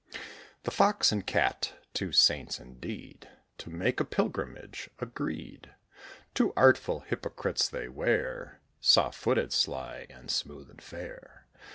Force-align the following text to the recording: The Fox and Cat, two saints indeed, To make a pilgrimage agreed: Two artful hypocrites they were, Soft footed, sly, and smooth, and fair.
The 0.63 0.71
Fox 0.71 1.11
and 1.11 1.27
Cat, 1.27 1.75
two 1.93 2.11
saints 2.11 2.59
indeed, 2.59 3.29
To 3.59 3.69
make 3.69 3.99
a 3.99 4.03
pilgrimage 4.03 4.89
agreed: 4.97 5.75
Two 6.33 6.53
artful 6.57 7.01
hypocrites 7.01 7.69
they 7.69 7.87
were, 7.87 8.61
Soft 8.79 9.13
footed, 9.15 9.53
sly, 9.53 10.07
and 10.09 10.31
smooth, 10.31 10.71
and 10.71 10.81
fair. 10.81 11.45